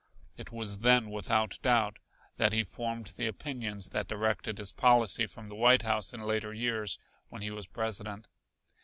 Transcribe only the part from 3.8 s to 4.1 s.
that